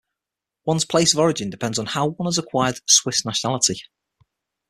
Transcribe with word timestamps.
One's 0.65 0.83
place 0.83 1.13
of 1.13 1.19
origin 1.19 1.51
depends 1.51 1.77
on 1.77 1.85
how 1.85 2.07
one 2.07 2.25
has 2.25 2.39
acquired 2.39 2.79
Swiss 2.87 3.23
nationality. 3.23 3.83